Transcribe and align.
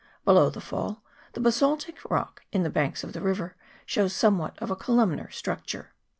Below 0.25 0.49
the 0.49 0.59
fall 0.61 1.03
the 1.33 1.39
basaltic 1.39 2.09
rock 2.09 2.41
in 2.51 2.63
the 2.63 2.71
banks 2.71 3.03
of 3.03 3.13
the 3.13 3.21
river 3.21 3.55
shows 3.85 4.13
somewhat 4.13 4.57
of 4.59 4.71
a 4.71 4.75
columnar 4.75 5.29
structure. 5.29 5.93